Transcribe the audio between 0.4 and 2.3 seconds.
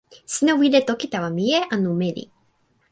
wile toki tawa mije anu meli?